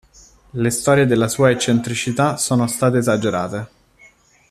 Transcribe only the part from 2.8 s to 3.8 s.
esagerate.